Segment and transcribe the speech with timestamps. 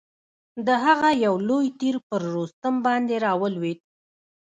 [0.67, 3.79] د هغه یو لوی تیر پر رستم باندي را ولوېد.